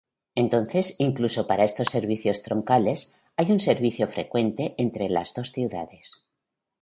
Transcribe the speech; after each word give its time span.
Entonces, 0.33 0.95
incluso 0.97 1.45
para 1.45 1.63
estos 1.69 1.89
servicios 1.89 2.41
troncales, 2.41 3.13
hay 3.37 3.51
un 3.51 3.59
servicio 3.59 4.07
frecuente 4.07 4.73
entre 4.79 5.09
las 5.09 5.35
dos 5.35 5.51
ciudades. 5.51 6.23